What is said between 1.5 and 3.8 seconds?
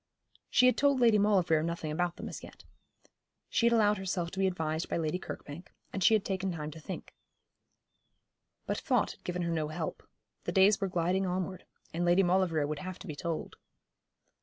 nothing about them as yet. She had